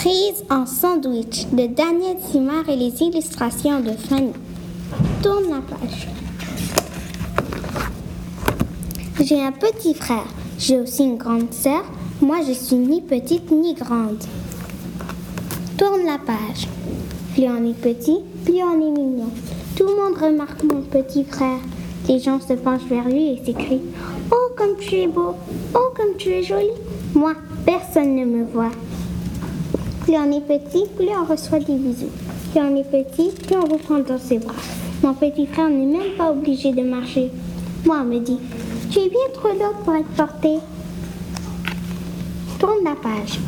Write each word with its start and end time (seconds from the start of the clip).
Prise 0.00 0.44
en 0.48 0.64
sandwich 0.64 1.46
de 1.52 1.66
Daniel 1.66 2.16
Simard 2.32 2.66
et 2.70 2.76
les 2.76 3.02
illustrations 3.02 3.80
de 3.80 3.90
Fanny. 3.90 4.32
Tourne 5.22 5.50
la 5.50 5.60
page. 5.60 6.08
J'ai 9.20 9.42
un 9.42 9.52
petit 9.52 9.92
frère. 9.92 10.24
J'ai 10.58 10.80
aussi 10.80 11.02
une 11.02 11.18
grande 11.18 11.52
sœur. 11.52 11.84
Moi, 12.22 12.38
je 12.48 12.54
suis 12.54 12.76
ni 12.76 13.02
petite 13.02 13.50
ni 13.50 13.74
grande. 13.74 14.24
Tourne 15.76 16.06
la 16.06 16.16
page. 16.16 16.66
Plus 17.34 17.48
on 17.50 17.68
est 17.68 17.74
petit, 17.74 18.20
plus 18.46 18.62
on 18.62 18.80
est 18.80 18.98
mignon. 18.98 19.28
Tout 19.76 19.84
le 19.84 19.96
monde 19.96 20.18
remarque 20.18 20.62
mon 20.62 20.80
petit 20.80 21.24
frère. 21.24 21.60
Les 22.08 22.20
gens 22.20 22.40
se 22.40 22.54
penchent 22.54 22.88
vers 22.88 23.06
lui 23.06 23.34
et 23.34 23.44
s'écrient 23.44 23.82
Oh, 24.32 24.48
comme 24.56 24.78
tu 24.78 24.94
es 24.94 25.08
beau 25.08 25.34
Oh, 25.74 25.92
comme 25.94 26.16
tu 26.16 26.30
es 26.30 26.42
joli 26.42 26.70
Moi, 27.14 27.34
personne 27.66 28.16
ne 28.16 28.24
me 28.24 28.44
voit. 28.44 28.72
Plus 30.10 30.18
on 30.18 30.32
est 30.32 30.40
petit, 30.40 30.86
plus 30.96 31.06
on 31.16 31.24
reçoit 31.24 31.60
des 31.60 31.76
bisous. 31.76 32.10
Plus 32.50 32.60
on 32.60 32.74
est 32.74 32.82
petit, 32.82 33.30
plus 33.30 33.54
on 33.54 33.68
vous 33.68 33.78
prend 33.78 34.00
dans 34.00 34.18
ses 34.18 34.38
bras. 34.38 34.56
Mon 35.04 35.14
petit 35.14 35.46
frère 35.46 35.68
n'est 35.68 35.86
même 35.86 36.16
pas 36.18 36.32
obligé 36.32 36.72
de 36.72 36.82
marcher. 36.82 37.30
Moi, 37.84 37.98
on 38.00 38.06
me 38.06 38.18
dit 38.18 38.40
Tu 38.90 38.98
es 38.98 39.08
bien 39.08 39.20
trop 39.32 39.50
lourd 39.50 39.76
pour 39.84 39.94
être 39.94 40.08
porté. 40.16 40.56
Tourne 42.58 42.82
la 42.82 42.96
page. 42.96 43.38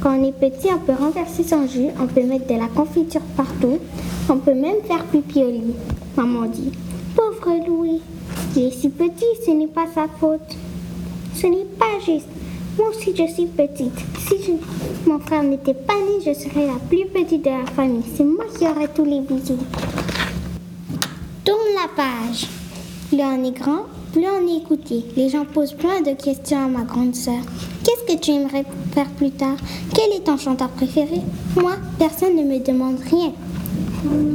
Quand 0.00 0.18
on 0.18 0.24
est 0.24 0.32
petit, 0.32 0.66
on 0.74 0.80
peut 0.80 1.00
renverser 1.00 1.44
son 1.44 1.68
jus, 1.68 1.90
on 2.00 2.08
peut 2.08 2.24
mettre 2.24 2.48
de 2.48 2.58
la 2.58 2.66
confiture 2.66 3.22
partout, 3.36 3.78
on 4.28 4.38
peut 4.38 4.54
même 4.54 4.82
faire 4.88 5.04
pipi 5.04 5.44
au 5.44 5.50
lit. 5.52 5.76
Maman 6.16 6.46
dit 6.46 6.72
Pauvre 7.14 7.64
Louis, 7.64 8.00
il 8.56 8.64
est 8.64 8.70
si 8.72 8.88
petit, 8.88 9.24
ce 9.46 9.52
n'est 9.52 9.68
pas 9.68 9.86
sa 9.94 10.08
faute. 10.18 10.56
Ce 11.36 11.46
n'est 11.46 11.64
pas 11.78 12.04
juste. 12.04 12.26
Moi 12.78 12.90
aussi, 12.90 13.12
je 13.12 13.26
suis 13.32 13.46
petite. 13.46 13.98
Si 14.28 14.52
mon 15.04 15.18
frère 15.18 15.42
n'était 15.42 15.74
pas 15.74 15.94
né, 15.94 16.24
je 16.24 16.32
serais 16.32 16.66
la 16.66 16.78
plus 16.88 17.06
petite 17.06 17.44
de 17.44 17.50
la 17.50 17.66
famille. 17.66 18.04
C'est 18.16 18.22
moi 18.22 18.44
qui 18.56 18.64
aurais 18.68 18.86
tous 18.86 19.04
les 19.04 19.20
bisous. 19.20 19.58
Tourne 21.44 21.58
la 21.74 21.88
page. 21.96 22.46
Plus 23.08 23.20
on 23.20 23.44
est 23.44 23.50
grand, 23.50 23.86
plus 24.12 24.26
on 24.26 24.46
est 24.46 24.58
écouté. 24.58 25.04
Les 25.16 25.28
gens 25.28 25.44
posent 25.44 25.72
plein 25.72 26.02
de 26.02 26.12
questions 26.12 26.66
à 26.66 26.68
ma 26.68 26.82
grande 26.82 27.16
sœur. 27.16 27.40
Qu'est-ce 27.82 28.14
que 28.14 28.20
tu 28.20 28.30
aimerais 28.30 28.64
faire 28.92 29.08
plus 29.10 29.32
tard? 29.32 29.56
Quel 29.92 30.12
est 30.12 30.24
ton 30.24 30.36
chanteur 30.36 30.68
préféré? 30.68 31.20
Moi, 31.60 31.72
personne 31.98 32.36
ne 32.36 32.44
me 32.44 32.64
demande 32.64 33.00
rien. 33.10 33.32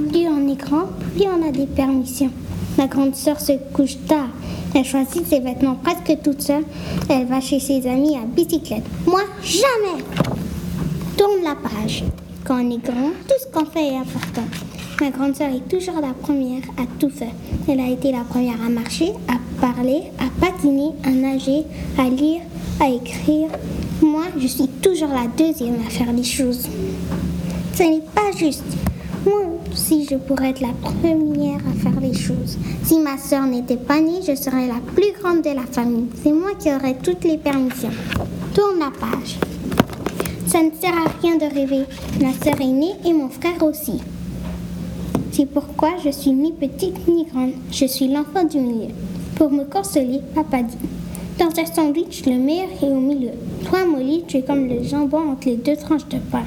Plus 0.09 0.27
on 0.27 0.51
est 0.51 0.59
grand, 0.59 0.87
plus 1.15 1.27
on 1.27 1.47
a 1.47 1.51
des 1.51 1.67
permissions. 1.67 2.31
Ma 2.77 2.87
grande 2.87 3.15
sœur 3.15 3.39
se 3.39 3.53
couche 3.73 3.97
tard. 4.07 4.29
Elle 4.75 4.85
choisit 4.85 5.27
ses 5.27 5.39
vêtements 5.39 5.75
presque 5.75 6.21
toute 6.23 6.41
seule. 6.41 6.63
Elle 7.09 7.27
va 7.27 7.39
chez 7.39 7.59
ses 7.59 7.87
amis 7.87 8.15
à 8.15 8.25
bicyclette. 8.25 8.83
Moi, 9.05 9.21
jamais 9.43 10.03
Tourne 11.15 11.43
la 11.43 11.55
page. 11.55 12.03
Quand 12.43 12.55
on 12.55 12.71
est 12.71 12.83
grand, 12.83 13.11
tout 13.27 13.35
ce 13.39 13.47
qu'on 13.47 13.65
fait 13.65 13.87
est 13.87 13.97
important. 13.97 14.43
Ma 14.99 15.11
grande 15.11 15.35
sœur 15.35 15.49
est 15.49 15.67
toujours 15.69 16.01
la 16.01 16.13
première 16.13 16.63
à 16.77 16.83
tout 16.99 17.09
faire. 17.09 17.31
Elle 17.67 17.79
a 17.79 17.87
été 17.87 18.11
la 18.11 18.21
première 18.21 18.61
à 18.65 18.69
marcher, 18.69 19.11
à 19.27 19.35
parler, 19.61 20.03
à 20.19 20.25
patiner, 20.43 20.89
à 21.03 21.09
nager, 21.09 21.63
à 21.97 22.09
lire, 22.09 22.41
à 22.79 22.89
écrire. 22.89 23.49
Moi, 24.01 24.23
je 24.37 24.47
suis 24.47 24.67
toujours 24.67 25.09
la 25.09 25.27
deuxième 25.27 25.75
à 25.85 25.89
faire 25.89 26.11
les 26.11 26.23
choses. 26.23 26.67
Ce 27.75 27.83
n'est 27.83 28.01
pas 28.13 28.35
juste. 28.37 28.63
Moi 29.25 29.41
aussi, 29.71 30.05
je 30.09 30.15
pourrais 30.15 30.49
être 30.49 30.61
la 30.61 30.73
première 30.81 31.59
à 31.59 31.73
faire 31.81 31.99
les 32.01 32.13
choses. 32.13 32.57
Si 32.83 32.99
ma 32.99 33.17
sœur 33.17 33.43
n'était 33.45 33.77
pas 33.77 34.01
née, 34.01 34.19
je 34.27 34.35
serais 34.35 34.67
la 34.67 34.81
plus 34.95 35.13
grande 35.21 35.41
de 35.41 35.49
la 35.51 35.63
famille. 35.63 36.07
C'est 36.21 36.33
moi 36.33 36.51
qui 36.59 36.69
aurais 36.69 36.97
toutes 37.01 37.23
les 37.23 37.37
permissions. 37.37 37.91
Tourne 38.53 38.79
la 38.79 38.91
page. 38.91 39.37
Ça 40.45 40.61
ne 40.61 40.71
sert 40.71 40.93
à 40.93 41.09
rien 41.21 41.37
de 41.37 41.53
rêver. 41.53 41.85
Ma 42.21 42.33
sœur 42.33 42.59
est 42.59 42.65
née 42.65 42.93
et 43.05 43.13
mon 43.13 43.29
frère 43.29 43.63
aussi. 43.63 44.01
C'est 45.31 45.45
pourquoi 45.45 45.91
je 46.03 46.09
suis 46.09 46.31
ni 46.31 46.51
petite 46.51 47.07
ni 47.07 47.23
grande. 47.25 47.53
Je 47.71 47.85
suis 47.85 48.09
l'enfant 48.09 48.43
du 48.43 48.59
milieu. 48.59 48.89
Pour 49.35 49.51
me 49.51 49.63
consoler, 49.63 50.19
papa 50.35 50.63
dit 50.63 50.77
Dans 51.39 51.49
un 51.59 51.65
sandwich, 51.65 52.25
le 52.25 52.37
meilleur 52.37 52.67
est 52.81 52.89
au 52.89 52.99
milieu. 52.99 53.31
Toi, 53.65 53.85
Molly, 53.85 54.25
tu 54.27 54.37
es 54.37 54.41
comme 54.41 54.67
le 54.67 54.83
jambon 54.83 55.31
entre 55.31 55.47
les 55.47 55.55
deux 55.55 55.77
tranches 55.77 56.07
de 56.09 56.17
pain. 56.29 56.43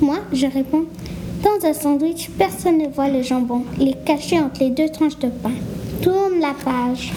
Moi, 0.00 0.16
je 0.32 0.46
réponds 0.46 0.86
Dans 1.42 1.66
un 1.66 1.72
sandwich, 1.72 2.30
personne 2.38 2.78
ne 2.78 2.86
voit 2.86 3.08
le 3.08 3.22
jambon. 3.22 3.64
Il 3.80 3.88
est 3.88 4.04
caché 4.04 4.38
entre 4.38 4.60
les 4.60 4.70
deux 4.70 4.88
tranches 4.88 5.18
de 5.18 5.28
pain. 5.28 5.50
Tourne 6.00 6.40
la 6.40 6.54
page. 6.64 7.12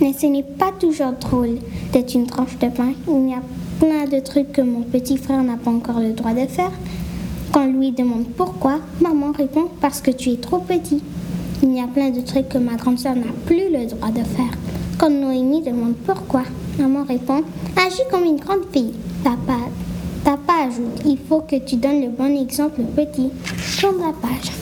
Mais 0.00 0.14
ce 0.14 0.26
n'est 0.26 0.42
pas 0.42 0.72
toujours 0.80 1.12
drôle 1.12 1.58
d'être 1.92 2.14
une 2.14 2.26
tranche 2.26 2.56
de 2.58 2.68
pain. 2.68 2.92
Il 3.06 3.28
y 3.28 3.34
a 3.34 3.42
plein 3.78 4.06
de 4.06 4.24
trucs 4.24 4.52
que 4.52 4.62
mon 4.62 4.80
petit 4.80 5.18
frère 5.18 5.42
n'a 5.42 5.58
pas 5.58 5.70
encore 5.70 6.00
le 6.00 6.12
droit 6.12 6.32
de 6.32 6.46
faire. 6.46 6.72
Quand 7.52 7.66
Louis 7.66 7.92
demande 7.92 8.26
pourquoi, 8.36 8.78
maman 9.00 9.32
répond 9.32 9.68
parce 9.82 10.00
que 10.00 10.10
tu 10.10 10.30
es 10.30 10.36
trop 10.36 10.58
petit. 10.58 11.02
Il 11.62 11.74
y 11.74 11.80
a 11.80 11.86
plein 11.86 12.08
de 12.08 12.22
trucs 12.22 12.48
que 12.48 12.58
ma 12.58 12.76
grande 12.76 12.98
sœur 12.98 13.14
n'a 13.14 13.32
plus 13.44 13.70
le 13.70 13.84
droit 13.86 14.10
de 14.10 14.22
faire. 14.24 14.56
Quand 14.96 15.10
Noémie 15.10 15.62
demande 15.62 15.96
pourquoi, 16.06 16.44
maman 16.78 17.04
répond 17.04 17.42
Agis 17.76 18.02
comme 18.10 18.24
une 18.24 18.36
grande 18.36 18.64
fille. 18.72 18.94
Papa, 19.22 19.58
Il 21.04 21.18
faut 21.28 21.40
que 21.40 21.56
tu 21.56 21.76
donnes 21.76 22.00
le 22.02 22.08
bon 22.08 22.40
exemple 22.40 22.82
petit. 22.96 23.30
Tourne 23.80 24.00
la 24.00 24.12
page. 24.12 24.52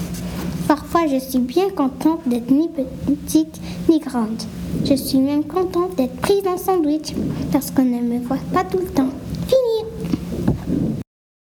Parfois, 0.68 1.06
je 1.06 1.18
suis 1.18 1.38
bien 1.38 1.68
contente 1.70 2.20
d'être 2.26 2.50
ni 2.50 2.68
petite 2.68 3.60
ni 3.88 4.00
grande. 4.00 4.42
Je 4.84 4.94
suis 4.94 5.18
même 5.18 5.44
contente 5.44 5.96
d'être 5.96 6.16
prise 6.16 6.46
en 6.46 6.58
sandwich 6.58 7.14
parce 7.52 7.70
qu'on 7.70 7.84
ne 7.84 8.00
me 8.00 8.18
voit 8.18 8.38
pas 8.52 8.64
tout 8.64 8.78
le 8.78 8.86
temps. 8.86 9.10